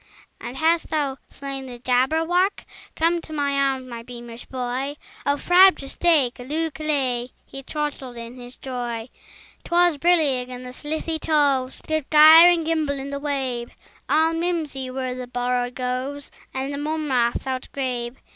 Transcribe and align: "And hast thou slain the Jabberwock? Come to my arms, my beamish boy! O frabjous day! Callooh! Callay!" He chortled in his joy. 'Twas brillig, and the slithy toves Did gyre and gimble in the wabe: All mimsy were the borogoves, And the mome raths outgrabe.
"And 0.39 0.57
hast 0.57 0.89
thou 0.89 1.17
slain 1.29 1.67
the 1.67 1.77
Jabberwock? 1.77 2.65
Come 2.95 3.21
to 3.21 3.31
my 3.31 3.51
arms, 3.53 3.87
my 3.87 4.01
beamish 4.01 4.47
boy! 4.47 4.95
O 5.27 5.37
frabjous 5.37 5.93
day! 5.93 6.31
Callooh! 6.33 6.71
Callay!" 6.71 7.29
He 7.45 7.61
chortled 7.61 8.17
in 8.17 8.33
his 8.35 8.55
joy. 8.55 9.09
'Twas 9.63 9.99
brillig, 9.99 10.49
and 10.49 10.65
the 10.65 10.73
slithy 10.73 11.19
toves 11.19 11.83
Did 11.83 12.09
gyre 12.09 12.49
and 12.49 12.65
gimble 12.65 12.95
in 12.97 13.11
the 13.11 13.19
wabe: 13.19 13.69
All 14.09 14.33
mimsy 14.33 14.89
were 14.89 15.13
the 15.13 15.27
borogoves, 15.27 16.31
And 16.51 16.73
the 16.73 16.79
mome 16.79 17.07
raths 17.11 17.45
outgrabe. 17.45 18.15